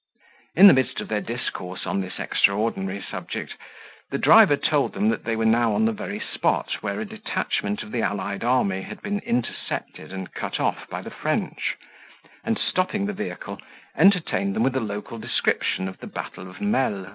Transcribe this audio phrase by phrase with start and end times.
[0.55, 3.53] In the midst of their discourse on this extraordinary subject,
[4.09, 7.83] the driver told them that they were now on the very spot where a detachment
[7.83, 11.75] of the allied army had been intercepted and cut off by the French:
[12.43, 13.61] and, stopping the vehicle,
[13.95, 17.05] entertained them with a local description of the battle of Melle.